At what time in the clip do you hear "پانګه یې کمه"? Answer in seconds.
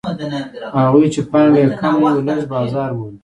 1.31-2.09